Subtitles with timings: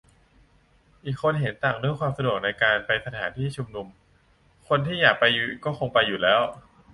[1.05, 3.87] อีกคนเห็นต่างเรื่องความสะดวกในการไปสถานที่ชุมนุม
[4.67, 5.23] คนที่อยากไป
[5.65, 6.39] ก็คงไปอยู่แล้ว